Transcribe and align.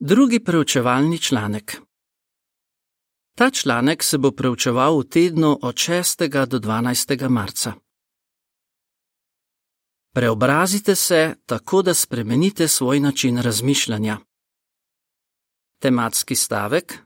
Drugi 0.00 0.44
preučevalni 0.44 1.18
članek. 1.18 1.76
Ta 3.34 3.50
članek 3.50 4.02
se 4.02 4.18
bo 4.18 4.30
preučeval 4.30 4.98
v 4.98 5.08
tednu 5.08 5.58
od 5.62 5.74
6. 5.74 6.46
do 6.46 6.58
12. 6.58 7.28
marca. 7.28 7.72
Preobrazite 10.14 10.94
se 10.94 11.34
tako, 11.46 11.82
da 11.82 11.94
spremenite 11.94 12.68
svoj 12.68 13.00
način 13.00 13.38
razmišljanja. 13.38 14.18
Tematski 15.82 16.34
stavek: 16.34 16.98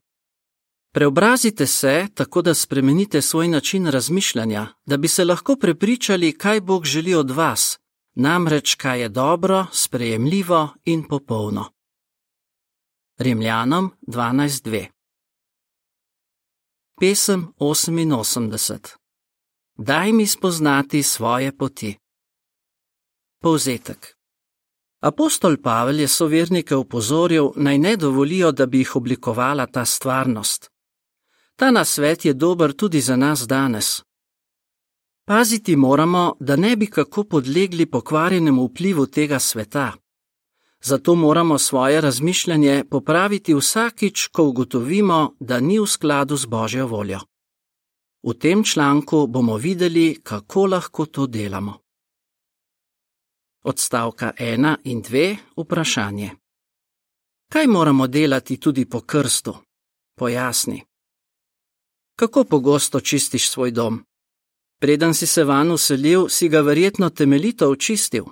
Preobrazite 0.94 1.66
se 1.66 2.06
tako, 2.14 2.42
da 2.42 2.54
spremenite 2.54 3.22
svoj 3.22 3.48
način 3.48 3.86
razmišljanja, 3.86 4.66
da 4.86 4.96
bi 4.96 5.08
se 5.08 5.24
lahko 5.24 5.56
prepričali, 5.56 6.38
kaj 6.38 6.60
Bog 6.60 6.84
želi 6.84 7.14
od 7.14 7.30
vas, 7.30 7.78
namreč 8.14 8.74
kaj 8.74 9.00
je 9.00 9.08
dobro, 9.08 9.66
sprejemljivo 9.72 10.68
in 10.84 11.08
popolno. 11.08 11.81
Rimljanom 13.22 13.90
12.2 14.06 14.86
Pesem 17.00 17.52
88 17.58 18.96
Daj 19.78 20.12
mi 20.12 20.26
spoznati 20.26 21.02
svoje 21.02 21.56
poti. 21.56 21.98
Povzetek 23.42 24.16
Apostol 25.00 25.56
Pavel 25.62 26.00
je 26.00 26.08
sovernike 26.08 26.76
upozoril, 26.76 27.50
naj 27.56 27.78
ne 27.78 27.96
dovolijo, 27.96 28.52
da 28.52 28.66
bi 28.66 28.78
jih 28.78 28.96
oblikovala 28.96 29.66
ta 29.66 29.84
stvarnost. 29.84 30.70
Ta 31.56 31.70
nasvet 31.70 32.24
je 32.24 32.32
dober 32.32 32.72
tudi 32.72 33.00
za 33.00 33.16
nas 33.16 33.46
danes. 33.46 34.02
Paziti 35.26 35.76
moramo, 35.76 36.36
da 36.40 36.56
ne 36.56 36.76
bi 36.76 36.86
kako 36.86 37.24
podlegli 37.24 37.86
pokvarjenemu 37.86 38.66
vplivu 38.66 39.06
tega 39.06 39.38
sveta. 39.38 40.01
Zato 40.84 41.14
moramo 41.14 41.58
svoje 41.58 42.00
razmišljanje 42.00 42.84
popraviti 42.90 43.54
vsakič, 43.54 44.26
ko 44.26 44.44
ugotovimo, 44.44 45.34
da 45.40 45.60
ni 45.60 45.78
v 45.78 45.86
skladu 45.86 46.36
z 46.36 46.46
Božjo 46.46 46.86
voljo. 46.86 47.20
V 48.22 48.34
tem 48.34 48.64
članku 48.64 49.26
bomo 49.26 49.56
videli, 49.56 50.20
kako 50.22 50.66
lahko 50.66 51.06
to 51.06 51.26
delamo. 51.26 51.78
Odstavka 53.64 54.32
1 54.38 54.76
in 54.84 55.02
2 55.02 55.36
vprašanje. 55.56 56.30
Kaj 57.52 57.66
moramo 57.66 58.06
delati 58.06 58.56
tudi 58.56 58.88
po 58.88 59.00
krstu? 59.00 59.54
Pojasni. 60.18 60.82
Kako 62.16 62.44
pogosto 62.44 63.00
čistiš 63.00 63.50
svoj 63.50 63.70
dom? 63.70 64.04
Preden 64.80 65.14
si 65.14 65.26
se 65.26 65.44
van 65.44 65.70
uselil, 65.70 66.28
si 66.28 66.48
ga 66.48 66.60
verjetno 66.60 67.10
temeljito 67.10 67.70
očistil. 67.70 68.24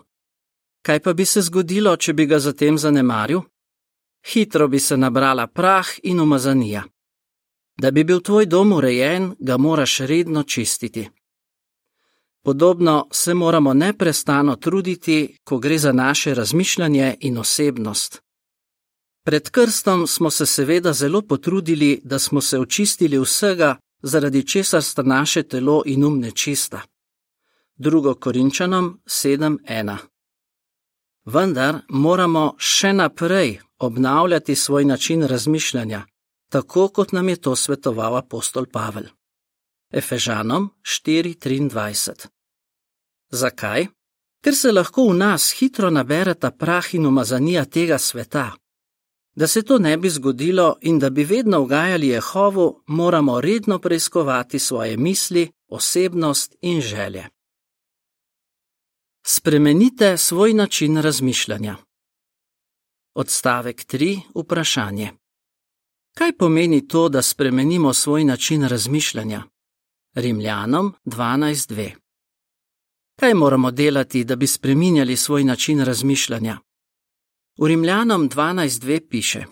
Kaj 0.83 1.01
pa 1.01 1.13
bi 1.13 1.25
se 1.25 1.43
zgodilo, 1.43 1.97
če 1.97 2.13
bi 2.13 2.27
ga 2.27 2.39
zatem 2.39 2.79
zanemaril? 2.79 3.41
Hitro 4.33 4.69
bi 4.69 4.79
se 4.79 4.97
nabrala 4.97 5.47
prah 5.47 5.87
in 6.03 6.21
umazanija. 6.21 6.85
Da 7.81 7.91
bi 7.91 8.05
bil 8.05 8.21
tvoj 8.21 8.47
dom 8.47 8.73
urejen, 8.73 9.35
ga 9.39 9.57
moraš 9.57 9.99
redno 9.99 10.43
čistiti. 10.43 11.09
Podobno 12.43 13.09
se 13.13 13.35
moramo 13.35 13.75
neprestano 13.75 14.57
truditi, 14.57 15.37
ko 15.45 15.59
gre 15.59 15.79
za 15.79 15.93
naše 15.93 16.35
razmišljanje 16.35 17.17
in 17.21 17.39
osebnost. 17.39 18.23
Pred 19.25 19.51
krstom 19.51 20.07
smo 20.07 20.31
se 20.31 20.47
seveda 20.47 20.93
zelo 20.93 21.23
potrudili, 21.23 22.01
da 22.05 22.19
smo 22.19 22.41
se 22.41 22.59
očistili 22.59 23.19
vsega, 23.19 23.77
zaradi 24.03 24.47
česar 24.47 24.83
sta 24.83 25.03
naše 25.03 25.43
telo 25.43 25.83
in 25.87 26.05
um 26.05 26.19
nečista. 26.19 26.81
Drugo 27.77 28.15
Korinčanom 28.15 29.01
7:1 29.07 30.10
Vendar 31.31 31.77
moramo 31.89 32.57
še 32.59 32.91
naprej 32.93 33.61
obnavljati 33.79 34.55
svoj 34.57 34.85
način 34.85 35.23
razmišljanja, 35.23 36.03
tako 36.49 36.89
kot 36.89 37.13
nam 37.13 37.29
je 37.29 37.37
to 37.37 37.57
svetoval 37.57 38.17
apostol 38.17 38.67
Pavel. 38.73 39.05
Efežanom 39.93 40.71
4:23 40.83 42.27
Zakaj? 43.31 43.87
Ker 44.43 44.57
se 44.57 44.73
lahko 44.73 45.07
v 45.11 45.15
nas 45.15 45.53
hitro 45.59 45.91
nabereta 45.91 46.51
prah 46.51 46.95
in 46.95 47.07
umazanija 47.07 47.65
tega 47.65 47.99
sveta. 47.99 48.53
Da 49.37 49.47
se 49.47 49.63
to 49.63 49.79
ne 49.79 49.97
bi 49.97 50.11
zgodilo 50.11 50.77
in 50.81 50.99
da 50.99 51.11
bi 51.11 51.25
vedno 51.25 51.61
ugajali 51.61 52.09
Jehovu, 52.09 52.83
moramo 52.87 53.41
redno 53.41 53.79
preiskovati 53.79 54.59
svoje 54.59 54.97
misli, 54.97 55.51
osebnost 55.69 56.57
in 56.61 56.81
želje. 56.81 57.29
Spremenite 59.33 60.17
svoj 60.17 60.55
način 60.55 60.97
razmišljanja. 60.97 61.77
Odstavek 63.15 63.77
3. 63.77 64.21
Vprašanje. 64.35 65.11
Kaj 66.19 66.37
pomeni 66.37 66.89
to, 66.89 67.09
da 67.09 67.23
spremenimo 67.23 67.95
svoj 67.95 68.25
način 68.25 68.65
razmišljanja? 68.69 69.43
Rimljanom 70.15 70.95
12.2. 71.05 71.91
Kaj 73.21 73.35
moramo 73.35 73.71
delati, 73.71 74.25
da 74.25 74.37
bi 74.37 74.47
spreminjali 74.47 75.17
svoj 75.17 75.45
način 75.45 75.85
razmišljanja? 75.85 76.59
V 77.59 77.67
Rimljanom 77.67 78.29
12.2 78.29 79.09
piše: 79.09 79.45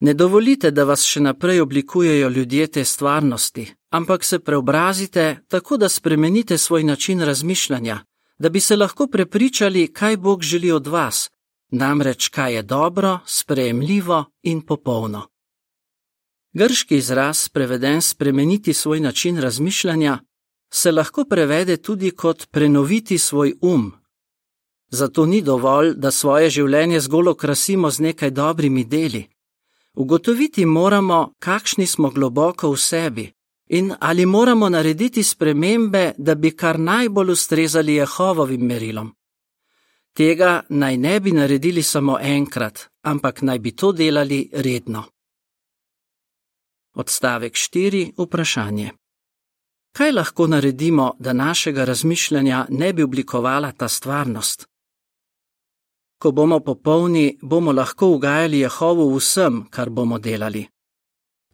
Ne 0.00 0.14
dovolite, 0.14 0.70
da 0.70 0.84
vas 0.84 1.02
še 1.02 1.20
naprej 1.20 1.60
oblikujejo 1.60 2.28
ljudje 2.28 2.66
te 2.66 2.84
stvarnosti, 2.84 3.74
ampak 3.90 4.24
se 4.24 4.38
preobrazite 4.38 5.38
tako, 5.48 5.76
da 5.76 5.88
spremenite 5.88 6.58
svoj 6.58 6.84
način 6.84 7.20
razmišljanja, 7.20 8.04
da 8.38 8.48
bi 8.48 8.60
se 8.60 8.76
lahko 8.76 9.06
prepričali, 9.06 9.92
kaj 9.92 10.16
Bog 10.16 10.42
želi 10.42 10.70
od 10.70 10.86
vas, 10.86 11.30
namreč 11.70 12.28
kaj 12.28 12.54
je 12.54 12.62
dobro, 12.62 13.18
sprejemljivo 13.26 14.24
in 14.42 14.60
popolno. 14.60 15.28
Grški 16.52 16.96
izraz, 16.96 17.48
preveden 17.48 18.02
spremeniti 18.02 18.72
svoj 18.72 19.00
način 19.00 19.38
razmišljanja, 19.38 20.18
se 20.72 20.92
lahko 20.92 21.24
prevede 21.24 21.76
tudi 21.76 22.10
kot 22.10 22.46
prenoviti 22.50 23.18
svoj 23.18 23.54
um 23.60 23.92
Zato 24.88 25.26
ni 25.26 25.42
dovolj, 25.42 25.94
da 25.94 26.10
svoje 26.10 26.50
življenje 26.50 27.00
zgolj 27.00 27.28
okrasimo 27.28 27.90
z 27.90 28.00
nekaj 28.00 28.30
dobrimi 28.30 28.84
deli. 28.84 29.26
Ugotoviti 29.94 30.66
moramo, 30.66 31.32
kakšni 31.38 31.86
smo 31.86 32.10
globoko 32.10 32.70
v 32.70 32.78
sebi 32.78 33.35
in 33.66 33.94
ali 34.00 34.26
moramo 34.26 34.68
narediti 34.68 35.22
spremembe, 35.22 36.12
da 36.18 36.34
bi 36.34 36.56
kar 36.56 36.78
najbolj 36.78 37.30
ustrezali 37.30 37.94
Jehovovim 37.94 38.66
merilom. 38.66 39.12
Tega 40.12 40.62
naj 40.68 40.96
ne 40.96 41.20
bi 41.20 41.32
naredili 41.32 41.82
samo 41.82 42.18
enkrat, 42.20 42.88
ampak 43.02 43.42
naj 43.42 43.58
bi 43.58 43.76
to 43.76 43.92
delali 43.92 44.50
redno. 44.52 45.04
Odstavek 46.94 47.52
4. 47.52 48.12
Vprašanje. 48.18 48.90
Kaj 49.92 50.12
lahko 50.12 50.46
naredimo, 50.46 51.12
da 51.18 51.32
našega 51.32 51.84
razmišljanja 51.84 52.66
ne 52.68 52.92
bi 52.92 53.02
oblikovala 53.02 53.72
ta 53.72 53.88
stvarnost? 53.88 54.66
Ko 56.18 56.30
bomo 56.32 56.60
popolni, 56.60 57.38
bomo 57.42 57.72
lahko 57.72 58.08
ugajali 58.08 58.58
Jehovu 58.58 59.16
vsem, 59.16 59.64
kar 59.70 59.90
bomo 59.90 60.18
delali. 60.18 60.66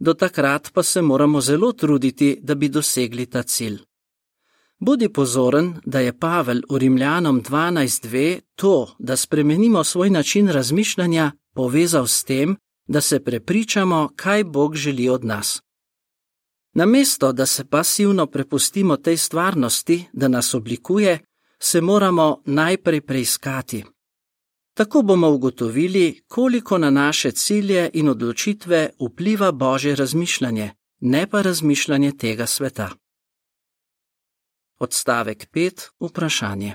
Do 0.02 0.14
takrat 0.14 0.70
pa 0.74 0.82
se 0.82 1.02
moramo 1.02 1.40
zelo 1.40 1.72
truditi, 1.72 2.38
da 2.42 2.54
bi 2.54 2.68
dosegli 2.68 3.26
ta 3.26 3.42
cilj. 3.42 3.78
Bodi 4.78 5.08
pozoren, 5.08 5.74
da 5.84 6.00
je 6.00 6.18
Pavel 6.18 6.60
v 6.70 6.78
Rimljanom 6.78 7.42
12.2 7.42 8.40
to, 8.56 8.96
da 8.98 9.16
spremenimo 9.16 9.84
svoj 9.84 10.10
način 10.10 10.48
razmišljanja, 10.48 11.32
povezal 11.54 12.06
s 12.06 12.24
tem, 12.24 12.56
da 12.86 13.00
se 13.00 13.20
prepričamo, 13.24 14.10
kaj 14.16 14.44
Bog 14.44 14.76
želi 14.76 15.08
od 15.08 15.24
nas. 15.24 15.62
Namesto, 16.74 17.32
da 17.32 17.46
se 17.46 17.64
pasivno 17.64 18.26
prepustimo 18.26 18.96
tej 18.96 19.16
stvarnosti, 19.16 20.04
da 20.12 20.28
nas 20.28 20.54
oblikuje, 20.54 21.18
se 21.58 21.80
moramo 21.80 22.42
najprej 22.46 23.00
preiskati, 23.00 23.84
Tako 24.74 25.02
bomo 25.02 25.30
ugotovili, 25.30 26.22
koliko 26.28 26.78
na 26.78 26.90
naše 26.90 27.32
cilje 27.32 27.90
in 27.94 28.08
odločitve 28.08 28.90
vpliva 29.00 29.52
Božje 29.52 29.96
razmišljanje, 29.96 30.70
ne 31.00 31.26
pa 31.30 31.42
razmišljanje 31.42 32.12
tega 32.12 32.46
sveta. 32.46 32.90
Odstavek 34.78 35.50
5. 35.50 35.88
Vprašanje. 36.00 36.74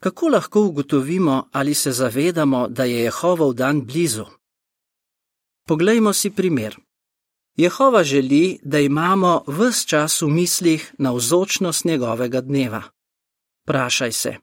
Kako 0.00 0.28
lahko 0.28 0.60
ugotovimo, 0.60 1.48
ali 1.52 1.74
se 1.74 1.92
zavedamo, 1.92 2.68
da 2.68 2.84
je 2.84 3.00
Jehovov 3.00 3.54
dan 3.54 3.86
blizu? 3.86 4.24
Poglejmo 5.66 6.12
si 6.12 6.30
primer. 6.30 6.76
Jehova 7.56 8.04
želi, 8.04 8.58
da 8.62 8.78
imamo 8.78 9.44
vse 9.46 9.86
čas 9.86 10.22
v 10.22 10.28
mislih 10.28 10.94
na 10.98 11.12
vzočnost 11.12 11.84
njegovega 11.84 12.40
dneva. 12.40 12.82
Prašaj 13.66 14.12
se, 14.12 14.36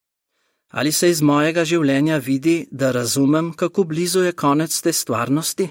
Ali 0.71 0.91
se 0.91 1.09
iz 1.09 1.21
mojega 1.21 1.65
življenja 1.65 2.17
vidi, 2.17 2.67
da 2.71 2.91
razumem, 2.91 3.51
kako 3.53 3.83
blizu 3.83 4.23
je 4.23 4.31
konec 4.31 4.81
te 4.81 4.93
stvarnosti? 4.93 5.69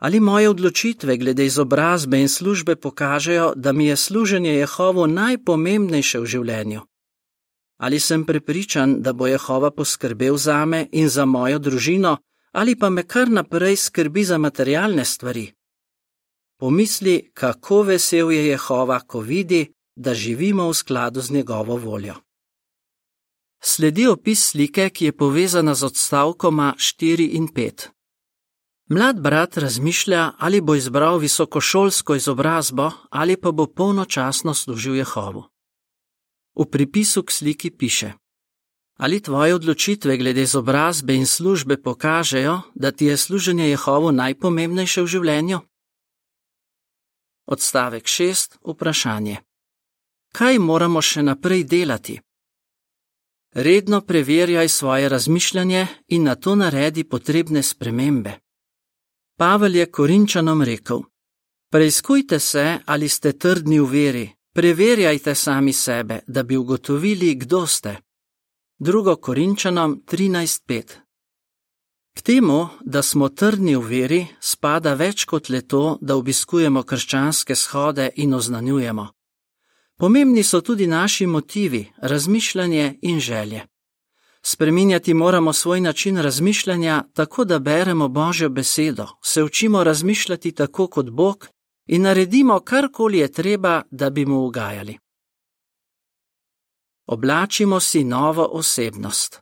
Ali 0.00 0.20
moje 0.20 0.48
odločitve 0.48 1.16
glede 1.16 1.46
izobrazbe 1.46 2.18
in 2.20 2.28
službe 2.28 2.76
pokažejo, 2.76 3.52
da 3.56 3.72
mi 3.72 3.86
je 3.86 3.96
služenje 3.96 4.50
Jehovo 4.50 5.06
najpomembnejše 5.06 6.20
v 6.20 6.26
življenju? 6.26 6.80
Ali 7.78 8.00
sem 8.00 8.24
prepričan, 8.24 9.00
da 9.02 9.12
bo 9.12 9.26
Jehova 9.26 9.70
poskrbel 9.70 10.36
za 10.36 10.64
me 10.64 10.86
in 10.92 11.08
za 11.08 11.24
mojo 11.24 11.58
družino, 11.58 12.16
ali 12.52 12.76
pa 12.76 12.90
me 12.90 13.02
kar 13.02 13.30
naprej 13.30 13.76
skrbi 13.76 14.24
za 14.24 14.38
materialne 14.38 15.04
stvari. 15.04 15.46
Pomisli, 16.58 17.30
kako 17.34 17.82
vesel 17.82 18.32
je 18.32 18.46
Jehova, 18.46 19.00
ko 19.00 19.20
vidi, 19.20 19.68
da 19.96 20.14
živimo 20.14 20.68
v 20.68 20.74
skladu 20.74 21.20
z 21.20 21.30
njegovo 21.30 21.76
voljo. 21.76 22.14
Sledi 23.62 24.06
opis 24.08 24.50
slike, 24.50 24.90
ki 24.90 25.04
je 25.04 25.16
povezana 25.16 25.74
z 25.74 25.84
odstavkoma 25.84 26.74
4 26.78 27.28
in 27.36 27.48
5. 27.48 27.88
Mlad 28.88 29.20
brat 29.20 29.56
razmišlja, 29.56 30.32
ali 30.38 30.60
bo 30.60 30.74
izbral 30.74 31.18
visokošolsko 31.18 32.14
izobrazbo 32.14 32.90
ali 33.10 33.36
pa 33.36 33.52
bo 33.52 33.66
polnočasno 33.66 34.54
služil 34.54 34.94
Jehovu. 34.96 35.44
V 36.54 36.64
pripisu 36.70 37.22
k 37.22 37.30
sliki 37.30 37.70
piše: 37.70 38.12
Ali 38.96 39.20
tvoje 39.20 39.54
odločitve 39.54 40.16
glede 40.16 40.42
izobrazbe 40.42 41.14
in 41.14 41.26
službe 41.26 41.82
pokažejo, 41.82 42.60
da 42.74 42.90
ti 42.90 43.06
je 43.06 43.16
služenje 43.16 43.68
Jehovu 43.68 44.12
najpomembnejše 44.12 45.02
v 45.02 45.06
življenju? 45.06 45.60
Odstavek 47.46 48.04
6. 48.04 48.58
Vprašanje: 48.64 49.36
Kaj 50.32 50.58
moramo 50.58 51.02
še 51.02 51.22
naprej 51.22 51.64
delati? 51.64 52.20
Redno 53.54 54.00
preverjaj 54.00 54.68
svoje 54.68 55.08
razmišljanje 55.08 55.86
in 56.08 56.22
na 56.22 56.34
to 56.34 56.54
naredi 56.54 57.04
potrebne 57.04 57.62
spremembe. 57.62 58.38
Pavel 59.38 59.76
je 59.76 59.90
Korinčanom 59.90 60.62
rekel: 60.62 61.00
Preizkujte 61.70 62.38
se, 62.38 62.78
ali 62.86 63.08
ste 63.08 63.32
trdni 63.32 63.80
v 63.80 63.84
veri, 63.84 64.30
preverjajte 64.54 65.34
sami 65.34 65.72
sebe, 65.72 66.20
da 66.26 66.42
bi 66.42 66.56
ugotovili, 66.56 67.34
kdo 67.34 67.66
ste. 67.66 67.96
2. 68.78 69.20
Korinčanom 69.20 70.02
13:5 70.06 70.82
K 72.18 72.22
temu, 72.22 72.68
da 72.80 73.02
smo 73.02 73.28
trdni 73.28 73.76
v 73.76 73.80
veri, 73.80 74.26
spada 74.40 74.94
več 74.94 75.24
kot 75.24 75.48
le 75.48 75.60
to, 75.60 75.98
da 76.00 76.16
obiskujemo 76.16 76.82
krščanske 76.82 77.54
shode 77.54 78.10
in 78.16 78.34
oznanjujemo. 78.34 79.08
Pomembni 80.00 80.42
so 80.42 80.60
tudi 80.60 80.86
naši 80.86 81.26
motivi, 81.26 81.92
razmišljanje 81.96 82.98
in 83.02 83.20
želje. 83.20 83.62
Spreminjati 84.42 85.14
moramo 85.14 85.52
svoj 85.52 85.80
način 85.80 86.16
razmišljanja 86.16 87.04
tako, 87.14 87.44
da 87.44 87.58
beremo 87.58 88.08
Božjo 88.08 88.48
besedo, 88.48 89.06
se 89.24 89.42
učimo 89.42 89.84
razmišljati 89.84 90.52
tako 90.52 90.86
kot 90.86 91.10
Bog 91.10 91.48
in 91.86 92.02
naredimo 92.02 92.60
karkoli 92.60 93.18
je 93.18 93.32
treba, 93.32 93.82
da 93.90 94.10
bi 94.10 94.26
mu 94.26 94.44
ugajali. 94.46 94.98
Oblačimo 97.06 97.80
si 97.80 98.04
novo 98.04 98.48
osebnost. 98.52 99.40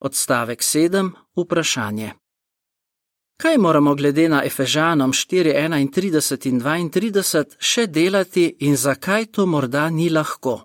Odstavek 0.00 0.60
7. 0.60 1.10
Vprašanje. 1.36 2.12
Kaj 3.36 3.58
moramo 3.58 3.94
glede 3.94 4.28
na 4.28 4.44
Efežanom 4.44 5.12
4:31 5.12 5.80
in 6.80 6.90
32 6.90 7.44
še 7.58 7.86
delati 7.86 8.56
in 8.60 8.76
zakaj 8.76 9.26
to 9.26 9.46
morda 9.46 9.90
ni 9.90 10.08
lahko? 10.08 10.64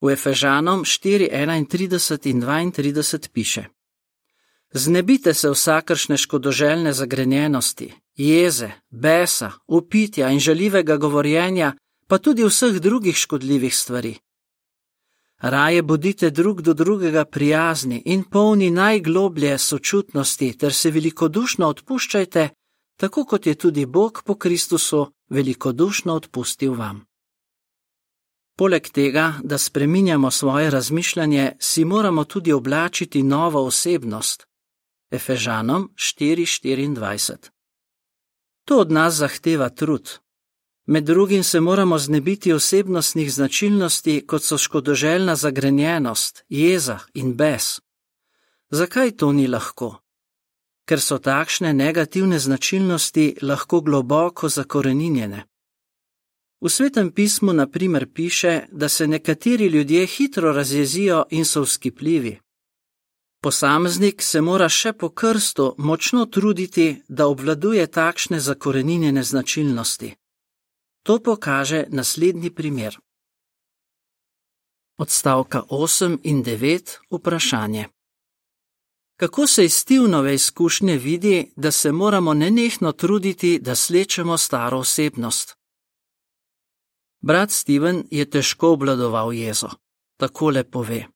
V 0.00 0.12
Efežanom 0.12 0.84
4:31 0.84 2.26
in 2.30 2.72
32 2.72 3.28
piše: 3.32 3.64
Znebite 4.72 5.34
se 5.34 5.50
vsakršne 5.50 6.16
škodoželjne 6.16 6.92
zagrenjenosti, 6.92 7.92
jeze, 8.16 8.70
besa, 8.90 9.52
upitja 9.66 10.30
in 10.30 10.40
žaljivega 10.40 10.96
govorjenja, 10.96 11.72
pa 12.06 12.18
tudi 12.18 12.44
vseh 12.44 12.80
drugih 12.80 13.16
škodljivih 13.16 13.76
stvari. 13.76 14.14
Raje 15.40 15.82
bodite 15.82 16.30
drug 16.30 16.62
do 16.62 16.74
drugega 16.74 17.24
prijazni 17.24 18.02
in 18.04 18.24
polni 18.24 18.70
najgloblje 18.70 19.58
sočutnosti, 19.58 20.58
ter 20.58 20.72
se 20.72 20.90
velikodušno 20.90 21.68
odpuščajte, 21.68 22.48
tako 22.96 23.24
kot 23.24 23.46
je 23.46 23.54
tudi 23.54 23.86
Bog 23.86 24.22
po 24.26 24.34
Kristusu 24.34 25.06
velikodušno 25.28 26.14
odpustil 26.14 26.74
vam. 26.74 27.04
Poleg 28.58 28.88
tega, 28.88 29.34
da 29.42 29.58
spreminjamo 29.58 30.30
svoje 30.30 30.70
razmišljanje, 30.70 31.52
si 31.58 31.84
moramo 31.84 32.24
tudi 32.24 32.52
oblačiti 32.52 33.22
novo 33.22 33.64
osebnost. 33.66 34.46
Efežanom 35.10 35.90
4:24. 35.94 37.50
To 38.64 38.78
od 38.78 38.90
nas 38.90 39.14
zahteva 39.14 39.68
trud, 39.68 40.18
Med 40.90 41.04
drugim 41.04 41.44
se 41.44 41.60
moramo 41.60 41.98
znebiti 41.98 42.52
osebnostnih 42.52 43.32
značilnosti, 43.32 44.24
kot 44.26 44.42
so 44.42 44.58
škodoželjna 44.58 45.36
zagrenjenost, 45.36 46.44
jeza 46.48 46.98
in 47.14 47.34
bes. 47.36 47.80
Zakaj 48.70 49.10
to 49.10 49.32
ni 49.32 49.46
lahko? 49.46 50.00
Ker 50.88 51.00
so 51.00 51.18
takšne 51.18 51.72
negativne 51.72 52.38
značilnosti 52.38 53.36
lahko 53.42 53.80
globoko 53.80 54.48
zakoreninjene. 54.48 55.44
V 56.60 56.68
svetem 56.68 57.12
pismu 57.12 57.52
na 57.52 57.66
primer 57.70 58.12
piše, 58.14 58.60
da 58.72 58.88
se 58.88 59.06
nekateri 59.06 59.66
ljudje 59.66 60.06
hitro 60.06 60.52
razjezijo 60.52 61.24
in 61.30 61.44
so 61.44 61.62
vzkipljivi. 61.62 62.38
Posameznik 63.42 64.22
se 64.22 64.40
mora 64.40 64.68
še 64.68 64.92
po 64.92 65.08
krstu 65.08 65.74
močno 65.78 66.26
truditi, 66.26 67.02
da 67.08 67.26
obvladuje 67.26 67.86
takšne 67.86 68.40
zakoreninjene 68.40 69.22
značilnosti. 69.22 70.19
To 71.02 71.18
pokaže 71.22 71.84
naslednji 71.88 72.50
primer. 72.50 72.98
Odstavka 74.98 75.62
8 75.70 76.18
in 76.22 76.44
9 76.44 76.98
vprašanje. 77.10 77.88
Kako 79.16 79.46
se 79.46 79.64
iz 79.64 79.74
Stevenove 79.74 80.34
izkušnje 80.34 80.96
vidi, 80.96 81.52
da 81.56 81.70
se 81.70 81.92
moramo 81.92 82.34
nenehno 82.34 82.92
truditi, 82.92 83.58
da 83.58 83.74
slečemo 83.74 84.38
staro 84.38 84.78
osebnost? 84.78 85.56
Brat 87.20 87.50
Steven 87.50 88.04
je 88.10 88.30
težko 88.30 88.72
obladoval 88.72 89.32
jezo, 89.32 89.68
tako 90.16 90.50
le 90.50 90.64
pove. 90.64 91.06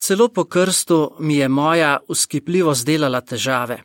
Celo 0.00 0.28
po 0.28 0.44
krstu 0.44 1.16
mi 1.20 1.36
je 1.36 1.48
moja 1.48 1.98
uskipljivost 2.08 2.86
delala 2.86 3.20
težave. 3.20 3.82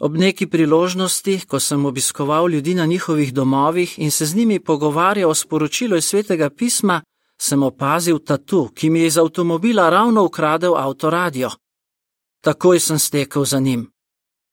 Ob 0.00 0.16
neki 0.16 0.46
priložnosti, 0.46 1.40
ko 1.48 1.60
sem 1.60 1.84
obiskoval 1.86 2.48
ljudi 2.48 2.74
na 2.74 2.86
njihovih 2.86 3.34
domovih 3.34 3.98
in 3.98 4.10
se 4.10 4.26
z 4.26 4.34
njimi 4.34 4.60
pogovarjal 4.60 5.30
o 5.30 5.34
sporočilu 5.34 5.96
iz 5.96 6.04
svetega 6.04 6.50
pisma, 6.50 7.02
sem 7.40 7.62
opazil 7.62 8.18
tatu, 8.18 8.70
ki 8.74 8.90
mi 8.90 9.00
je 9.00 9.06
iz 9.06 9.18
avtomobila 9.18 9.90
ravno 9.90 10.24
ukradel 10.24 10.76
avtoradio. 10.76 11.50
Takoj 12.40 12.80
sem 12.80 12.98
stekel 12.98 13.44
za 13.44 13.60
njim. 13.60 13.92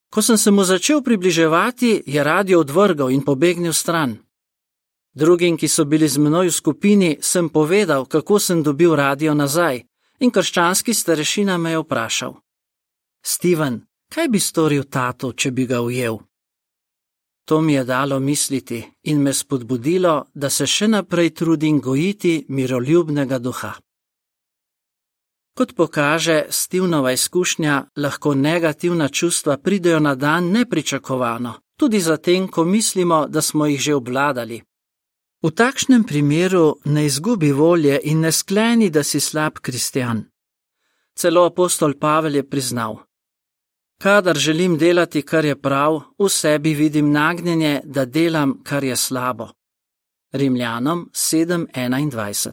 Ko 0.09 0.21
sem 0.21 0.37
se 0.37 0.51
mu 0.51 0.63
začel 0.63 1.01
približevati, 1.03 2.03
je 2.05 2.23
radio 2.23 2.59
odvrgal 2.59 3.11
in 3.11 3.21
pobegnil 3.21 3.73
stran. 3.73 4.17
Drugim, 5.13 5.57
ki 5.57 5.67
so 5.67 5.85
bili 5.85 6.07
z 6.07 6.17
menoj 6.17 6.47
v 6.47 6.51
skupini, 6.51 7.17
sem 7.21 7.49
povedal, 7.49 8.05
kako 8.05 8.39
sem 8.39 8.63
dobil 8.63 8.95
radio 8.95 9.33
nazaj, 9.33 9.83
in 10.19 10.31
krščanski 10.31 10.93
starešina 10.93 11.57
me 11.57 11.71
je 11.71 11.79
vprašal: 11.79 12.35
Steven, 13.23 13.86
kaj 14.13 14.27
bi 14.27 14.39
storil 14.39 14.83
tato, 14.83 15.33
če 15.33 15.51
bi 15.51 15.65
ga 15.65 15.81
ujel? 15.81 16.17
To 17.47 17.61
mi 17.61 17.73
je 17.73 17.83
dalo 17.83 18.19
misliti 18.19 18.83
in 19.03 19.21
me 19.21 19.33
spodbudilo, 19.33 20.25
da 20.33 20.49
se 20.49 20.67
še 20.67 20.87
naprej 20.87 21.29
trudim 21.33 21.79
gojiti 21.79 22.45
miroljubnega 22.49 23.39
duha. 23.39 23.73
Kot 25.57 25.73
pokaže 25.75 26.45
Stivnova 26.49 27.11
izkušnja, 27.11 27.85
lahko 27.95 28.33
negativna 28.33 29.07
čustva 29.09 29.57
pridejo 29.57 29.99
na 29.99 30.15
dan 30.15 30.51
nepričakovano, 30.51 31.53
tudi 31.79 31.99
zatem, 31.99 32.47
ko 32.47 32.65
mislimo, 32.65 33.27
da 33.27 33.41
smo 33.41 33.65
jih 33.65 33.79
že 33.81 33.95
obvladali. 33.95 34.61
V 35.41 35.51
takšnem 35.51 36.03
primeru 36.03 36.75
ne 36.85 37.05
izgubi 37.05 37.51
volje 37.51 37.99
in 38.03 38.19
ne 38.19 38.31
skleni, 38.31 38.89
da 38.89 39.03
si 39.03 39.19
slab 39.19 39.59
kristjan. 39.61 40.25
Celo 41.15 41.45
apostol 41.45 41.93
Pavel 41.93 42.35
je 42.35 42.49
priznal: 42.49 43.06
Kadar 44.01 44.35
želim 44.35 44.77
delati, 44.77 45.21
kar 45.21 45.45
je 45.45 45.61
prav, 45.61 46.01
v 46.19 46.29
sebi 46.29 46.73
vidim 46.73 47.11
nagnjenje, 47.11 47.81
da 47.85 48.05
delam, 48.05 48.63
kar 48.63 48.83
je 48.83 48.95
slabo. 48.95 49.47
Rimljanom 50.31 51.09
7:21 51.13 52.51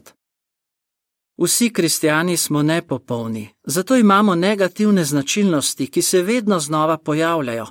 Vsi 1.37 1.69
kristijani 1.73 2.37
smo 2.37 2.63
nepopolni, 2.63 3.49
zato 3.63 3.95
imamo 3.95 4.35
negativne 4.35 5.03
značilnosti, 5.03 5.91
ki 5.91 6.01
se 6.01 6.21
vedno 6.21 6.59
znova 6.59 6.97
pojavljajo, 6.97 7.65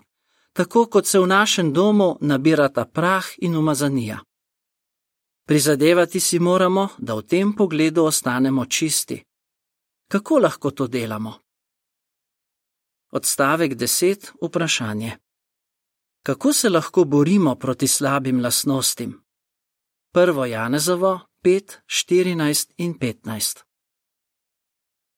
tako 0.52 0.86
kot 0.86 1.06
se 1.06 1.18
v 1.18 1.26
našem 1.26 1.72
domu 1.72 2.18
nabirata 2.20 2.84
prah 2.84 3.24
in 3.38 3.56
umazanija. 3.56 4.18
Prizadevati 5.46 6.20
si 6.20 6.38
moramo, 6.38 6.88
da 6.98 7.14
v 7.14 7.22
tem 7.22 7.52
pogledu 7.52 8.04
ostanemo 8.04 8.64
čisti. 8.66 9.22
Kako 10.08 10.38
lahko 10.38 10.70
to 10.70 10.86
delamo? 10.86 11.43
Odstavek 13.14 13.74
10. 13.74 14.32
Vprašanje. 14.42 15.12
Kako 16.22 16.52
se 16.52 16.68
lahko 16.68 17.04
borimo 17.04 17.54
proti 17.54 17.86
slabim 17.86 18.40
lasnostim? 18.40 19.20
1. 20.14 20.44
Janezovo 20.44 21.20
5, 21.44 21.76
14 21.86 22.72
in 22.76 22.98
15. 22.98 23.62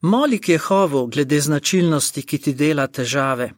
Moli 0.00 0.38
k 0.38 0.48
Jehovu 0.48 1.06
glede 1.06 1.40
značilnosti, 1.40 2.22
ki 2.22 2.38
ti 2.38 2.54
dela 2.54 2.86
težave. 2.86 3.52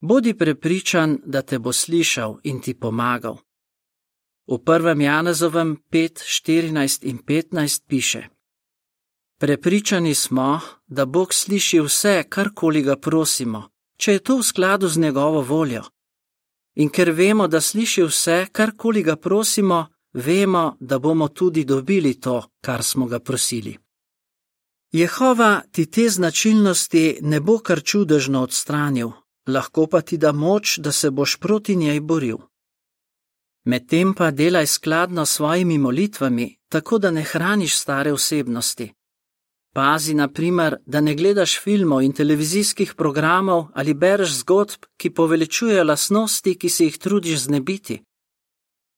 Bodi 0.00 0.38
prepričan, 0.38 1.18
da 1.24 1.42
te 1.42 1.58
bo 1.58 1.72
slišal 1.72 2.38
in 2.42 2.60
ti 2.60 2.78
pomagal. 2.78 3.36
V 4.46 4.58
1. 4.58 5.00
Janezovem 5.00 5.76
5, 5.90 6.22
14 6.22 7.04
in 7.04 7.18
15 7.18 7.86
piše: 7.86 8.28
Prepričani 9.44 10.14
smo, 10.14 10.60
da 10.86 11.04
Bog 11.04 11.34
sliši 11.34 11.80
vse, 11.80 12.22
karkoli 12.28 12.82
ga 12.82 12.96
prosimo, 12.96 13.68
če 13.96 14.12
je 14.12 14.18
to 14.18 14.36
v 14.38 14.42
skladu 14.42 14.88
z 14.88 14.98
njegovo 14.98 15.42
voljo. 15.42 15.82
In 16.74 16.88
ker 16.88 17.10
vemo, 17.10 17.48
da 17.48 17.60
sliši 17.60 18.06
vse, 18.08 18.46
karkoli 18.52 19.02
ga 19.02 19.16
prosimo, 19.16 19.86
vemo, 20.12 20.76
da 20.80 20.98
bomo 20.98 21.28
tudi 21.28 21.64
dobili 21.64 22.14
to, 22.20 22.38
kar 22.64 22.82
smo 22.82 23.06
ga 23.06 23.18
prosili. 23.18 23.76
Jehova 24.92 25.60
ti 25.72 25.90
te 25.90 26.08
značilnosti 26.08 27.18
ne 27.20 27.40
bo 27.40 27.58
kar 27.58 27.82
čudežno 27.82 28.42
odstranil, 28.42 29.12
lahko 29.46 29.86
pa 29.86 30.00
ti 30.00 30.16
da 30.16 30.32
moč, 30.32 30.78
da 30.78 30.92
se 30.92 31.10
boš 31.10 31.36
proti 31.36 31.76
njej 31.76 32.00
boril. 32.00 32.38
Medtem 33.64 34.14
pa 34.14 34.30
delaj 34.30 34.66
skladno 34.66 35.26
s 35.26 35.36
svojimi 35.36 35.78
molitvami, 35.78 36.56
tako 36.68 36.98
da 36.98 37.10
ne 37.10 37.22
hraniš 37.22 37.76
stare 37.76 38.12
osebnosti. 38.12 38.92
Pazi, 39.74 40.14
na 40.14 40.28
primer, 40.28 40.76
da 40.86 41.00
ne 41.00 41.14
gledaš 41.14 41.58
filmov 41.58 42.02
in 42.02 42.12
televizijskih 42.12 42.94
programov 42.94 43.66
ali 43.74 43.94
bereš 43.94 44.36
zgodb, 44.40 44.84
ki 44.96 45.10
poveličujejo 45.10 45.84
lasnosti, 45.84 46.58
ki 46.58 46.68
se 46.68 46.84
jih 46.84 46.98
trudiš 46.98 47.38
znebiti. 47.38 48.02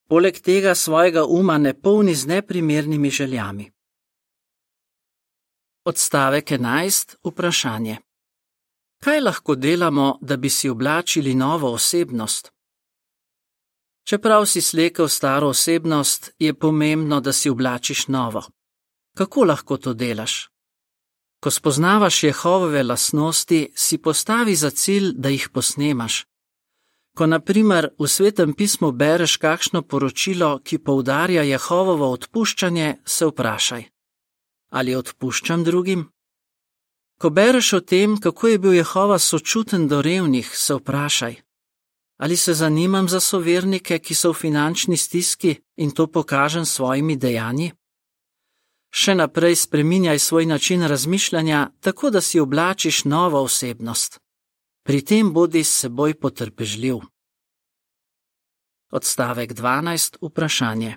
Poleg 0.09 0.41
tega 0.41 0.75
svojega 0.75 1.25
uma 1.25 1.59
ne 1.59 1.73
polni 1.81 2.15
z 2.15 2.27
neprimernimi 2.27 3.11
željami. 3.11 3.71
Odstavek 5.85 6.51
11. 6.51 7.17
Vprašanje. 7.25 7.97
Kaj 9.01 9.21
lahko 9.21 9.55
delamo, 9.55 10.19
da 10.21 10.37
bi 10.37 10.51
si 10.51 10.69
oblačili 10.69 11.35
novo 11.35 11.73
osebnost? 11.73 12.53
Čeprav 14.05 14.47
si 14.47 14.61
slekel 14.61 15.09
staro 15.09 15.49
osebnost, 15.49 16.31
je 16.39 16.55
pomembno, 16.55 17.21
da 17.21 17.33
si 17.33 17.51
oblačiš 17.51 18.09
novo. 18.09 18.43
Kako 19.15 19.45
lahko 19.45 19.77
to 19.77 19.95
delaš? 19.95 20.56
Ko 21.41 21.51
spoznavaš 21.51 22.23
Jehovove 22.23 22.83
lasnosti, 22.83 23.73
si 23.75 23.99
postavi 23.99 24.55
za 24.57 24.71
cilj, 24.71 25.13
da 25.15 25.29
jih 25.29 25.49
posnemaš. 25.49 26.25
Ko 27.17 27.27
naprimer 27.27 27.89
v 27.99 28.09
svetem 28.09 28.53
pismu 28.53 28.93
bereš 28.93 29.37
kakšno 29.37 29.83
poročilo, 29.83 30.61
ki 30.65 30.79
poudarja 30.79 31.43
Jehovovo 31.43 32.11
odpuščanje, 32.13 32.97
se 33.05 33.27
vprašaj: 33.27 33.85
Ali 34.71 34.97
odpuščam 34.97 35.65
drugim? 35.65 36.09
Ko 37.21 37.31
bereš 37.31 37.73
o 37.73 37.81
tem, 37.81 38.19
kako 38.21 38.49
je 38.49 38.59
bil 38.59 38.73
Jehova 38.77 39.19
sočuten 39.19 39.89
do 39.89 40.03
revnih, 40.03 40.51
se 40.53 40.75
vprašaj: 40.75 41.37
Ali 42.19 42.37
se 42.37 42.55
zanimam 42.55 43.09
za 43.09 43.21
sovernike, 43.21 43.99
ki 43.99 44.15
so 44.15 44.33
v 44.33 44.41
finančni 44.41 44.97
stiski 44.97 45.57
in 45.77 45.91
to 45.91 46.07
kažem 46.23 46.65
s 46.65 46.73
svojimi 46.77 47.17
dejanji? 47.17 47.73
Še 48.97 49.13
naprej 49.15 49.57
spreminjaj 49.57 50.19
svoj 50.19 50.47
način 50.47 50.83
razmišljanja, 50.83 51.71
tako 51.81 52.11
da 52.11 52.21
si 52.21 52.41
oblačiš 52.41 53.05
novo 53.05 53.43
osebnost. 53.43 54.21
Pri 54.87 55.05
tem 55.05 55.33
bodi 55.33 55.65
s 55.65 55.81
seboj 55.81 56.15
potrpežljiv. 56.15 57.03
Odstavek 58.93 59.53
12. 59.53 60.17
Vprašanje. 60.23 60.97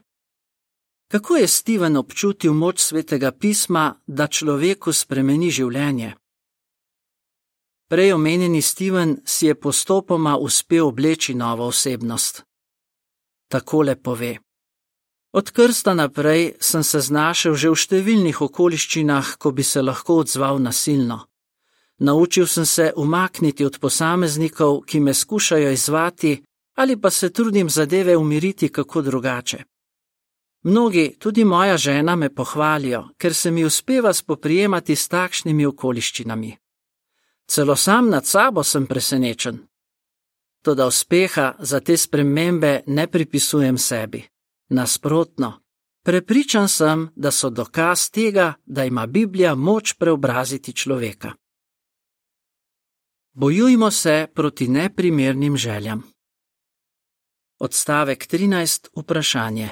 Kako 1.11 1.35
je 1.35 1.47
Steven 1.47 1.97
občutil 1.97 2.53
moč 2.53 2.79
svetega 2.79 3.31
pisma, 3.31 4.01
da 4.07 4.27
človeku 4.27 4.93
spremeni 4.93 5.51
življenje? 5.51 6.13
Prej 7.89 8.13
omenjeni 8.13 8.61
Steven 8.61 9.17
si 9.25 9.47
je 9.47 9.59
postopoma 9.59 10.37
uspel 10.37 10.87
obleči 10.87 11.33
novo 11.33 11.67
osebnost. 11.67 12.43
Takole 13.51 13.95
pove: 13.95 14.37
Od 15.31 15.51
krsta 15.51 15.93
naprej 15.93 16.53
sem 16.59 16.83
se 16.83 16.99
znašel 16.99 17.53
že 17.53 17.69
v 17.69 17.77
številnih 17.77 18.41
okoliščinah, 18.41 19.37
ko 19.37 19.51
bi 19.51 19.63
se 19.63 19.81
lahko 19.81 20.23
odzval 20.25 20.57
nasilno. 20.57 21.25
Naučil 21.99 22.47
sem 22.47 22.65
se 22.65 22.93
umakniti 22.95 23.65
od 23.65 23.77
posameznikov, 23.79 24.81
ki 24.89 24.99
me 24.99 25.13
skušajo 25.13 25.71
izvati, 25.71 26.41
ali 26.75 26.97
pa 26.97 27.09
se 27.09 27.29
trudim 27.29 27.69
zadeve 27.69 28.17
umiriti 28.17 28.69
kako 28.69 29.01
drugače. 29.01 29.63
Mnogi, 30.63 31.15
tudi 31.19 31.43
moja 31.45 31.77
žena, 31.77 32.15
me 32.15 32.33
pohvalijo, 32.35 33.09
ker 33.17 33.33
se 33.33 33.51
mi 33.51 33.65
uspeva 33.65 34.13
spoprijemati 34.13 34.95
s 34.95 35.07
takšnimi 35.07 35.65
okoliščinami. 35.65 36.57
Celo 37.47 37.75
sam 37.75 38.09
nad 38.09 38.25
sabo 38.25 38.63
sem 38.63 38.87
presenečen. 38.87 39.59
Toda 40.63 40.87
uspeha 40.87 41.55
za 41.59 41.79
te 41.79 41.97
spremembe 41.97 42.81
ne 42.87 43.07
pripisujem 43.07 43.77
sebi. 43.77 44.23
Nasprotno, 44.69 45.61
prepričan 46.03 46.69
sem, 46.69 47.09
da 47.15 47.31
so 47.31 47.49
dokaz 47.49 48.09
tega, 48.11 48.53
da 48.65 48.85
ima 48.85 49.07
Biblija 49.07 49.55
moč 49.55 49.93
preobraziti 49.93 50.73
človeka. 50.73 51.33
Bojujmo 53.33 53.91
se 53.91 54.27
proti 54.35 54.67
neprimernim 54.67 55.57
željam. 55.57 56.03
Odstavek 57.59 58.27
13. 58.27 58.87
Vprašanje. 58.95 59.69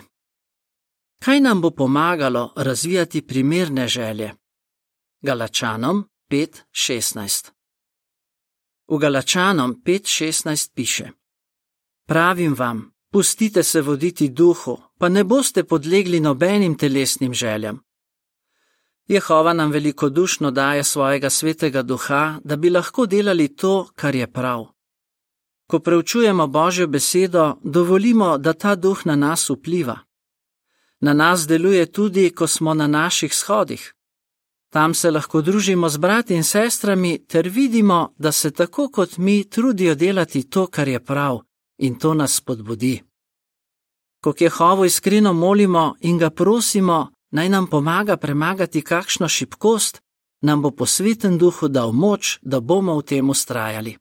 Kaj 1.19 1.39
nam 1.39 1.61
bo 1.61 1.71
pomagalo 1.71 2.53
razvijati 2.55 3.27
primerne 3.27 3.87
želje? 3.87 4.33
Galačanom 5.21 6.09
5:16 6.29 7.51
V 8.87 8.97
Galačanom 8.97 9.81
5:16 9.85 10.71
piše: 10.73 11.09
Pravim 12.07 12.55
vam, 12.57 12.91
pustite 13.11 13.63
se 13.63 13.81
voditi 13.81 14.29
duhu, 14.29 14.77
pa 14.97 15.09
ne 15.09 15.23
boste 15.23 15.63
podlegli 15.63 16.19
nobenim 16.19 16.77
telesnim 16.77 17.33
željam. 17.33 17.79
Jehova 19.07 19.53
nam 19.53 19.71
velikodušno 19.71 20.51
daje 20.51 20.83
svojega 20.83 21.29
svetega 21.29 21.81
duha, 21.81 22.39
da 22.43 22.55
bi 22.55 22.69
lahko 22.69 23.05
delali 23.05 23.55
to, 23.55 23.89
kar 23.95 24.15
je 24.15 24.27
prav. 24.31 24.65
Ko 25.67 25.79
preučujemo 25.79 26.47
Božjo 26.47 26.87
besedo, 26.87 27.55
dovolimo, 27.63 28.37
da 28.37 28.53
ta 28.53 28.75
duh 28.75 29.05
na 29.05 29.15
nas 29.15 29.49
vpliva. 29.49 29.99
Na 30.99 31.13
nas 31.13 31.47
deluje 31.47 31.91
tudi, 31.91 32.29
ko 32.29 32.47
smo 32.47 32.73
na 32.73 32.87
naših 32.87 33.33
shodih. 33.33 33.93
Tam 34.69 34.93
se 34.93 35.11
lahko 35.11 35.41
družimo 35.41 35.89
z 35.89 35.97
brati 35.97 36.35
in 36.35 36.43
sestrami 36.43 37.25
ter 37.27 37.49
vidimo, 37.49 38.13
da 38.17 38.31
se 38.31 38.51
tako 38.51 38.89
kot 38.89 39.17
mi 39.17 39.49
trudijo 39.49 39.95
delati 39.95 40.49
to, 40.49 40.67
kar 40.67 40.87
je 40.87 40.99
prav, 40.99 41.39
in 41.77 41.95
to 41.99 42.13
nas 42.13 42.35
spodbudi. 42.35 43.06
Ko 44.23 44.33
Jehovo 44.39 44.85
iskreno 44.85 45.33
molimo 45.33 45.95
in 45.99 46.17
ga 46.17 46.29
prosimo, 46.29 47.11
naj 47.31 47.49
nam 47.49 47.67
pomaga 47.67 48.17
premagati 48.17 48.81
kakšno 48.81 49.27
šibkost, 49.27 50.01
nam 50.41 50.61
bo 50.61 50.71
posveten 50.71 51.37
duhu 51.37 51.67
dal 51.67 51.91
moč, 51.91 52.39
da 52.41 52.59
bomo 52.59 52.97
v 52.97 53.03
tem 53.03 53.29
ustrajali. 53.29 53.97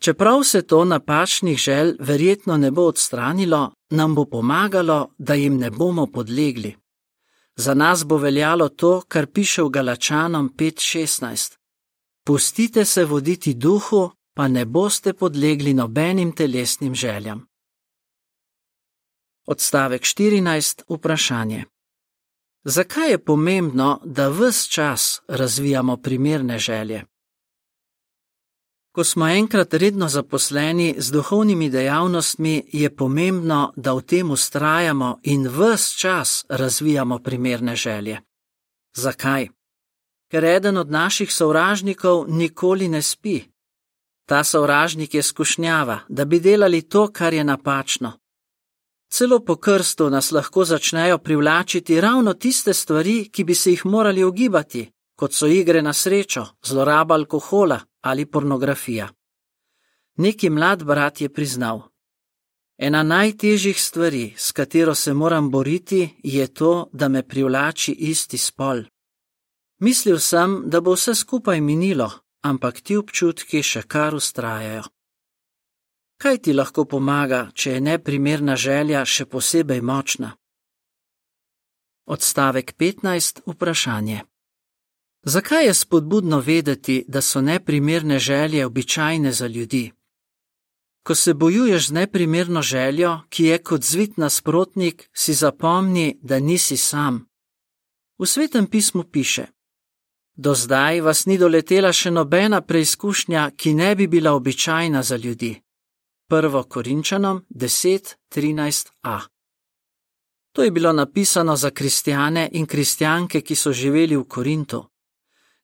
Čeprav 0.00 0.42
se 0.42 0.62
to 0.62 0.84
napačnih 0.84 1.58
žel 1.58 1.92
verjetno 1.98 2.56
ne 2.56 2.70
bo 2.70 2.82
odstranilo, 2.82 3.70
nam 3.90 4.14
bo 4.14 4.24
pomagalo, 4.24 5.10
da 5.18 5.34
jim 5.34 5.56
ne 5.56 5.70
bomo 5.70 6.06
podlegli. 6.06 6.76
Za 7.56 7.74
nas 7.74 8.04
bo 8.04 8.16
veljalo 8.16 8.68
to, 8.68 9.02
kar 9.08 9.26
piše 9.26 9.62
v 9.62 9.68
Galačanom 9.68 10.48
5:16. 10.56 11.56
Pustite 12.24 12.84
se 12.84 13.04
voditi 13.04 13.54
duhu, 13.54 14.10
pa 14.34 14.48
ne 14.48 14.64
boste 14.64 15.12
podlegli 15.12 15.74
nobenim 15.74 16.32
telesnim 16.32 16.94
željam. 16.94 17.47
Odstavek 19.50 20.02
14. 20.02 20.82
Vprašanje. 20.88 21.64
Zakaj 22.64 23.10
je 23.10 23.24
pomembno, 23.24 24.00
da 24.04 24.28
vse 24.28 24.70
čas 24.70 25.20
razvijamo 25.28 25.96
primerne 25.96 26.58
želje? 26.58 27.04
Ko 28.94 29.04
smo 29.04 29.28
enkrat 29.28 29.74
redno 29.74 30.08
zaposleni 30.08 30.94
z 30.98 31.12
duhovnimi 31.12 31.70
dejavnostmi, 31.70 32.68
je 32.72 32.96
pomembno, 32.96 33.72
da 33.76 33.92
v 33.92 34.02
tem 34.02 34.30
ustrajamo 34.30 35.18
in 35.22 35.48
vse 35.48 35.98
čas 35.98 36.44
razvijamo 36.48 37.18
primerne 37.18 37.76
želje. 37.76 38.20
Zakaj? 38.96 39.48
Ker 40.30 40.44
eden 40.44 40.76
od 40.76 40.90
naših 40.90 41.32
sovražnikov 41.32 42.24
nikoli 42.28 42.88
ne 42.88 43.02
spi. 43.02 43.42
Ta 44.26 44.44
sovražnik 44.44 45.14
je 45.14 45.22
skušnjava, 45.22 46.00
da 46.08 46.24
bi 46.24 46.40
delali 46.40 46.82
to, 46.82 47.12
kar 47.12 47.34
je 47.34 47.44
napačno. 47.44 48.12
Celo 49.08 49.40
po 49.44 49.56
krstu 49.56 50.10
nas 50.10 50.30
lahko 50.30 50.64
začnejo 50.64 51.18
privlačiti 51.18 52.00
ravno 52.00 52.34
tiste 52.34 52.74
stvari, 52.74 53.28
ki 53.32 53.44
bi 53.44 53.54
se 53.54 53.70
jih 53.70 53.86
morali 53.86 54.24
ogibati, 54.24 54.90
kot 55.16 55.32
so 55.32 55.46
igre 55.46 55.82
na 55.82 55.92
srečo, 55.92 56.46
zloraba 56.62 57.14
alkohola 57.14 57.80
ali 58.00 58.26
pornografija. 58.26 59.08
Neki 60.16 60.50
mlad 60.50 60.84
brat 60.84 61.20
je 61.20 61.28
priznal: 61.28 61.80
Ena 62.78 63.02
najtežjih 63.02 63.82
stvari, 63.82 64.34
s 64.36 64.52
katero 64.52 64.94
se 64.94 65.14
moram 65.14 65.50
boriti, 65.50 66.08
je 66.22 66.46
to, 66.54 66.88
da 66.92 67.08
me 67.08 67.22
privlači 67.22 67.92
isti 67.92 68.38
spol. 68.38 68.82
Mislil 69.78 70.18
sem, 70.18 70.62
da 70.66 70.80
bo 70.80 70.92
vse 70.92 71.14
skupaj 71.14 71.60
minilo, 71.60 72.10
ampak 72.42 72.80
ti 72.80 72.96
občutki 72.96 73.62
še 73.62 73.82
kar 73.82 74.14
ustrajajo. 74.14 74.82
Kaj 76.18 76.38
ti 76.38 76.52
lahko 76.52 76.82
pomaga, 76.84 77.44
če 77.54 77.72
je 77.76 77.80
neprimerna 77.80 78.56
želja 78.58 79.04
še 79.06 79.24
posebej 79.30 79.78
močna? 79.86 80.32
Odstavek 82.10 82.72
15. 82.74 83.44
Vprašanje. 83.46 84.24
Zakaj 85.22 85.66
je 85.66 85.74
spodbudno 85.74 86.40
vedeti, 86.40 87.04
da 87.08 87.22
so 87.22 87.40
neprimerne 87.40 88.18
želje 88.18 88.66
običajne 88.66 89.32
za 89.32 89.46
ljudi? 89.46 89.92
Ko 91.06 91.14
se 91.14 91.34
bojuješ 91.34 91.86
z 91.86 91.92
neprimerno 91.92 92.62
željo, 92.62 93.20
ki 93.28 93.44
je 93.44 93.58
kot 93.62 93.82
zvit 93.82 94.16
nasprotnik, 94.16 95.06
si 95.14 95.34
zapomni, 95.34 96.18
da 96.22 96.40
nisi 96.40 96.76
sam. 96.76 97.28
V 98.18 98.26
svetem 98.26 98.66
pismu 98.66 99.04
piše: 99.04 99.46
Do 100.34 100.54
zdaj 100.54 101.00
vas 101.00 101.26
ni 101.26 101.38
doletela 101.38 101.92
še 101.92 102.10
nobena 102.10 102.60
preizkušnja, 102.60 103.50
ki 103.56 103.74
ne 103.74 103.94
bi 103.94 104.06
bila 104.06 104.34
običajna 104.34 105.02
za 105.02 105.16
ljudi. 105.16 105.54
1. 106.30 106.64
Korinčanom 106.68 107.44
10:13a. 107.48 109.20
To 110.52 110.62
je 110.62 110.70
bilo 110.70 110.92
napisano 110.92 111.56
za 111.56 111.70
kristjane 111.70 112.48
in 112.52 112.66
kristjanke, 112.66 113.40
ki 113.40 113.54
so 113.54 113.72
živeli 113.72 114.16
v 114.16 114.24
Korintu. 114.24 114.84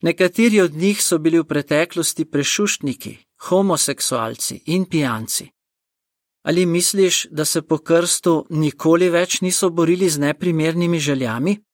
Nekateri 0.00 0.61
od 0.61 0.73
njih 0.73 1.04
so 1.04 1.18
bili 1.18 1.38
v 1.38 1.44
preteklosti 1.44 2.25
prešuštniki, 2.25 3.16
homoseksualci 3.40 4.62
in 4.66 4.85
pijanci. 4.85 5.49
Ali 6.42 6.66
misliš, 6.66 7.26
da 7.30 7.44
se 7.44 7.62
po 7.62 7.78
krstu 7.78 8.47
nikoli 8.50 9.09
več 9.09 9.40
niso 9.40 9.71
borili 9.71 10.09
z 10.11 10.18
neprimernimi 10.18 10.99
željami? 10.99 11.64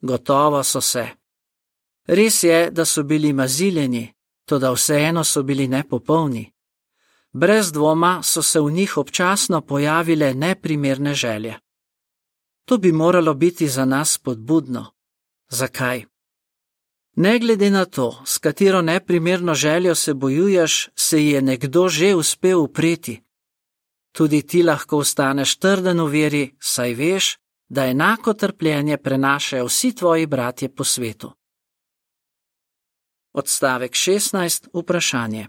Gotovo 0.00 0.64
so 0.64 0.80
se. 0.80 1.08
Res 2.06 2.42
je, 2.42 2.70
da 2.70 2.84
so 2.84 3.02
bili 3.02 3.32
maziljeni, 3.32 4.12
to 4.44 4.58
da 4.58 4.72
vseeno 4.72 5.24
so 5.24 5.42
bili 5.42 5.68
nepopolni. 5.68 6.53
Brez 7.34 7.72
dvoma 7.72 8.22
so 8.22 8.42
se 8.42 8.60
v 8.60 8.70
njih 8.70 8.96
občasno 8.96 9.60
pojavile 9.60 10.34
neprimerne 10.34 11.14
želje. 11.14 11.58
To 12.64 12.78
bi 12.78 12.92
moralo 12.92 13.34
biti 13.34 13.68
za 13.68 13.84
nas 13.84 14.18
podbudno. 14.18 14.86
Zakaj? 15.48 16.04
Ne 17.16 17.38
glede 17.38 17.70
na 17.70 17.84
to, 17.84 18.22
s 18.26 18.38
katero 18.38 18.82
neprimerno 18.82 19.54
željo 19.54 19.94
se 19.94 20.14
bojuješ, 20.14 20.88
se 20.96 21.26
je 21.26 21.42
nekdo 21.42 21.88
že 21.88 22.14
uspel 22.14 22.60
upreti. 22.60 23.22
Tudi 24.12 24.46
ti 24.46 24.62
lahko 24.62 24.98
ostaneš 24.98 25.56
trden 25.56 26.00
v 26.00 26.06
veri, 26.06 26.56
saj 26.60 26.94
veš, 26.94 27.38
da 27.68 27.86
enako 27.86 28.34
trpljenje 28.34 28.96
prenašajo 28.96 29.64
vsi 29.64 29.94
tvoji 29.94 30.26
bratje 30.26 30.74
po 30.74 30.84
svetu. 30.84 31.32
Odstavek 33.32 33.92
16. 33.92 34.68
Vprašanje. 34.74 35.48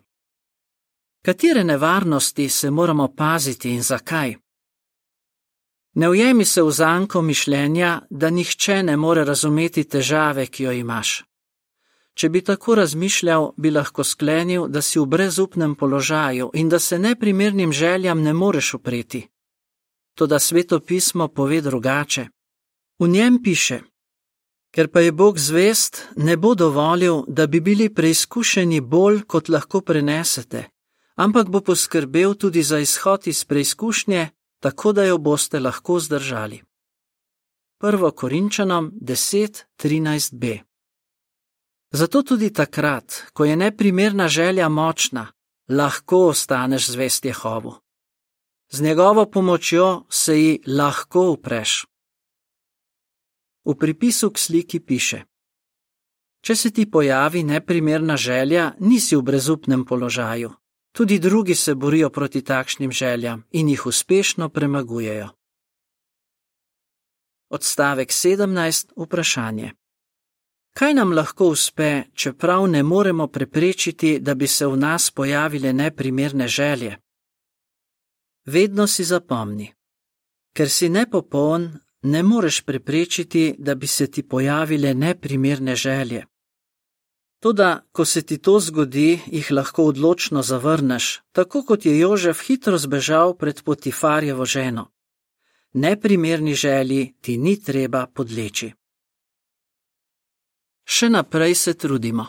Katere 1.25 1.63
nevarnosti 1.63 2.49
se 2.49 2.69
moramo 2.71 3.07
paziti 3.15 3.69
in 3.71 3.81
zakaj? 3.81 4.35
Ne 5.93 6.09
ujemi 6.09 6.45
se 6.45 6.61
v 6.61 6.71
zanko 6.71 7.21
mišljenja, 7.21 8.01
da 8.09 8.29
nihče 8.29 8.83
ne 8.83 8.97
more 8.97 9.23
razumeti 9.23 9.83
težave, 9.83 10.45
ki 10.45 10.63
jo 10.63 10.71
imaš. 10.71 11.23
Če 12.13 12.29
bi 12.29 12.41
tako 12.41 12.75
razmišljal, 12.75 13.53
bi 13.57 13.71
lahko 13.71 14.03
sklenil, 14.03 14.67
da 14.67 14.81
si 14.81 14.99
v 14.99 15.05
brezupnem 15.05 15.73
položaju 15.75 16.51
in 16.53 16.69
da 16.69 16.79
se 16.79 16.99
neprimernim 16.99 17.73
željam 17.73 18.21
ne 18.21 18.33
moreš 18.33 18.73
upreti. 18.73 19.27
Toda 20.13 20.39
sveto 20.39 20.79
pismo 20.79 21.27
pove 21.27 21.61
drugače. 21.61 22.27
V 22.99 23.07
njem 23.07 23.41
piše: 23.43 23.79
Ker 24.71 24.91
pa 24.91 24.99
je 24.99 25.11
Bog 25.11 25.39
zvest, 25.39 26.07
ne 26.15 26.37
bo 26.37 26.55
dovolil, 26.55 27.23
da 27.27 27.47
bi 27.47 27.59
bili 27.59 27.93
preizkušeni 27.93 28.81
bolj, 28.81 29.21
kot 29.21 29.49
lahko 29.49 29.81
prenesete, 29.81 30.74
ampak 31.15 31.49
bo 31.49 31.61
poskrbel 31.61 32.35
tudi 32.35 32.63
za 32.63 32.79
izhod 32.79 33.27
iz 33.27 33.45
preizkušnje, 33.45 34.29
tako 34.59 34.93
da 34.93 35.03
jo 35.03 35.17
boste 35.17 35.59
lahko 35.59 35.99
zdržali. 35.99 36.61
1. 37.81 38.11
Korinčanom 38.11 38.91
10:13b 39.01 40.59
Zato 41.91 42.23
tudi 42.23 42.53
takrat, 42.53 43.23
ko 43.33 43.45
je 43.45 43.55
neprimerna 43.55 44.27
želja 44.27 44.69
močna, 44.69 45.27
lahko 45.69 46.27
ostaneš 46.27 46.89
zvest 46.89 47.25
Jehovu. 47.25 47.73
Z 48.71 48.81
njegovo 48.81 49.25
pomočjo 49.25 50.05
se 50.09 50.41
ji 50.41 50.63
lahko 50.67 51.29
upreš. 51.31 51.85
V 53.65 53.75
pripisu 53.79 54.31
k 54.31 54.37
sliki 54.37 54.79
piše: 54.79 55.23
Če 56.41 56.55
se 56.55 56.71
ti 56.71 56.91
pojavi 56.91 57.43
neprimerna 57.43 58.17
želja, 58.17 58.73
nisi 58.79 59.15
v 59.15 59.21
brezupnem 59.21 59.85
položaju. 59.85 60.51
Tudi 60.97 61.19
drugi 61.19 61.55
se 61.55 61.75
borijo 61.75 62.09
proti 62.09 62.41
takšnim 62.41 62.91
željam 62.91 63.43
in 63.51 63.69
jih 63.69 63.85
uspešno 63.85 64.49
premagujejo. 64.49 65.29
Odstavek 67.49 68.09
17. 68.09 68.91
Vprašanje. 68.97 69.71
Kaj 70.73 70.93
nam 70.93 71.11
lahko 71.13 71.47
uspe, 71.47 72.03
čeprav 72.13 72.67
ne 72.67 72.83
moremo 72.83 73.27
preprečiti, 73.27 74.19
da 74.19 74.35
bi 74.35 74.47
se 74.47 74.67
v 74.67 74.77
nas 74.77 75.11
pojavile 75.11 75.73
neprimerne 75.73 76.47
želje? 76.47 76.97
Vedno 78.45 78.87
si 78.87 79.03
zapomni. 79.03 79.73
Ker 80.53 80.69
si 80.69 80.89
nepopoln, 80.89 81.79
ne 82.01 82.23
moreš 82.23 82.61
preprečiti, 82.61 83.55
da 83.57 83.75
bi 83.75 83.87
se 83.87 84.11
ti 84.11 84.23
pojavile 84.23 84.93
neprimerne 84.93 85.75
želje. 85.75 86.25
Toda, 87.45 87.85
ko 87.91 88.05
se 88.05 88.21
ti 88.25 88.37
to 88.37 88.59
zgodi, 88.59 89.21
jih 89.27 89.51
lahko 89.51 89.83
odločno 89.85 90.41
zavrneš, 90.41 91.21
tako 91.31 91.61
kot 91.63 91.85
je 91.85 91.99
Jožef 91.99 92.41
hitro 92.47 92.77
zbežal 92.77 93.37
pred 93.37 93.61
Potifarjevo 93.63 94.45
ženo. 94.45 94.91
Neprimerni 95.73 96.53
želji 96.53 97.13
ti 97.21 97.37
ni 97.37 97.61
treba 97.61 98.07
podleči. 98.07 98.71
Še 100.85 101.09
naprej 101.09 101.55
se 101.55 101.73
trudimo. 101.73 102.25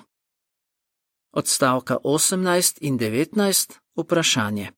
Odstavka 1.33 1.97
18 2.05 2.79
in 2.81 2.99
19. 2.99 3.73
Vprašanje. 3.97 4.71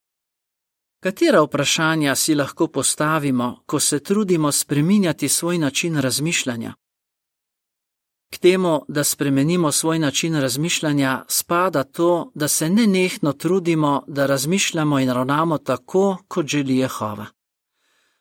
Katera 1.01 1.43
vprašanja 1.43 2.15
si 2.15 2.35
lahko 2.35 2.69
postavimo, 2.69 3.65
ko 3.67 3.81
se 3.81 3.99
trudimo 3.99 4.53
spreminjati 4.53 5.29
svoj 5.29 5.59
način 5.59 5.99
razmišljanja? 5.99 6.75
K 8.31 8.39
temu, 8.39 8.85
da 8.89 9.05
spremenimo 9.05 9.73
svoj 9.73 9.99
način 9.99 10.41
razmišljanja, 10.41 11.25
spada 11.29 11.85
to, 11.85 12.31
da 12.35 12.49
se 12.49 12.71
nenehno 12.71 13.33
trudimo, 13.33 14.05
da 14.07 14.27
razmišljamo 14.27 14.99
in 14.99 15.11
ravnamo 15.11 15.59
tako, 15.59 16.17
kot 16.29 16.47
želi 16.47 16.77
Jehova. 16.77 17.27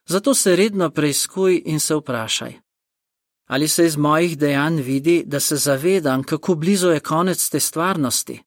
Zato 0.05 0.33
se 0.33 0.55
redno 0.55 0.89
preizkuj 0.89 1.61
in 1.65 1.79
se 1.79 1.95
vprašaj: 1.95 2.53
Ali 3.45 3.67
se 3.67 3.85
iz 3.85 3.97
mojih 3.97 4.37
dejanj 4.37 4.81
vidi, 4.81 5.23
da 5.25 5.39
se 5.39 5.55
zavedam, 5.55 6.23
kako 6.23 6.55
blizu 6.55 6.89
je 6.89 6.99
konec 6.99 7.49
te 7.49 7.59
stvarnosti? 7.59 8.43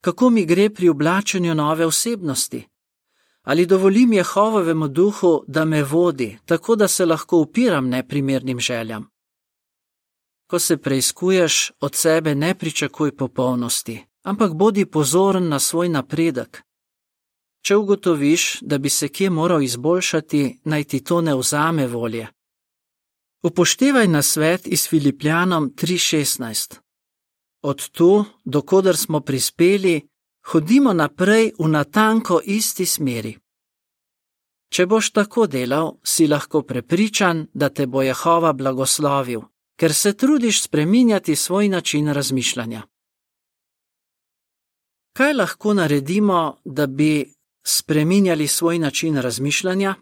Kako 0.00 0.30
mi 0.30 0.44
gre 0.44 0.70
pri 0.70 0.88
oblačenju 0.88 1.54
nove 1.54 1.86
osebnosti? 1.86 2.68
Ali 3.42 3.66
dovolim 3.66 4.12
Jehovovemu 4.12 4.88
duhu, 4.88 5.44
da 5.46 5.64
me 5.64 5.82
vodi, 5.82 6.38
tako 6.44 6.76
da 6.76 6.88
se 6.88 7.06
lahko 7.06 7.36
upiram 7.36 7.88
neprimernim 7.88 8.60
željam? 8.60 9.11
Ko 10.52 10.58
se 10.58 10.76
preizkuješ, 10.76 11.72
od 11.80 11.94
sebe 11.94 12.34
ne 12.34 12.54
pričakuj 12.54 13.16
popolnosti, 13.16 14.04
ampak 14.22 14.54
bodi 14.54 14.86
pozoren 14.86 15.48
na 15.48 15.58
svoj 15.58 15.88
napredek. 15.88 16.62
Če 17.64 17.76
ugotoviš, 17.76 18.58
da 18.60 18.78
bi 18.78 18.90
se 18.90 19.08
kje 19.08 19.30
moral 19.30 19.62
izboljšati, 19.62 20.60
naj 20.64 20.84
ti 20.84 21.00
to 21.04 21.20
ne 21.20 21.34
vzame 21.34 21.86
volje. 21.86 22.26
Upoštevaj 23.42 24.08
na 24.08 24.22
svet 24.22 24.66
iz 24.66 24.88
Filipljanom 24.88 25.70
3:16. 25.74 26.76
Od 27.62 27.88
tu, 27.88 28.24
dokoder 28.44 28.96
smo 28.96 29.20
prispeli, 29.20 30.08
hodimo 30.52 30.92
naprej 30.92 31.52
v 31.58 31.68
natanko 31.68 32.40
isti 32.44 32.86
smeri. 32.86 33.38
Če 34.68 34.86
boš 34.86 35.10
tako 35.10 35.46
delal, 35.46 35.96
si 36.04 36.26
lahko 36.26 36.62
prepričan, 36.62 37.46
da 37.54 37.68
te 37.68 37.86
bo 37.86 38.02
Jehova 38.02 38.52
blagoslovil, 38.52 39.51
ker 39.76 39.94
se 39.94 40.16
trudiš 40.16 40.62
spreminjati 40.62 41.36
svoj 41.36 41.68
način 41.68 42.12
razmišljanja. 42.12 42.82
Kaj 45.12 45.32
lahko 45.32 45.74
naredimo, 45.74 46.60
da 46.64 46.86
bi 46.86 47.34
spreminjali 47.66 48.46
svoj 48.46 48.78
način 48.78 49.16
razmišljanja? 49.16 49.94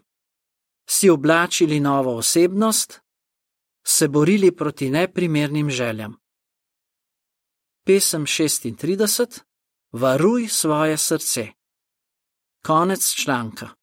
Si 0.89 1.09
oblačili 1.09 1.79
novo 1.79 2.17
osebnost, 2.17 2.99
se 3.85 4.07
borili 4.07 4.55
proti 4.55 4.89
neprimernim 4.89 5.69
željam. 5.69 6.15
Pesem 7.85 8.25
36: 8.25 9.41
Varuj 9.91 10.47
svoje 10.47 10.97
srce. 10.97 11.47
Konec 12.65 13.13
članka. 13.13 13.80